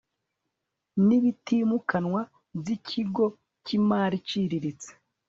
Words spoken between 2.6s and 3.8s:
ikigo cy